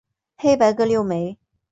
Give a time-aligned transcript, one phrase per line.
[0.35, 1.37] 黑白各六枚。